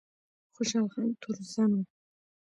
خوشحال 0.55 0.87
خان 0.93 1.07
تورزن 1.21 1.71
و 1.79 1.81